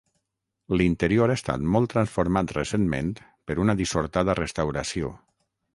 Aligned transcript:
L'interior 0.81 1.33
ha 1.33 1.35
estat 1.41 1.67
molt 1.75 1.91
transformat 1.95 2.55
recentment 2.59 3.13
per 3.51 3.61
una 3.67 3.79
dissortada 3.83 4.39
restauració. 4.45 5.17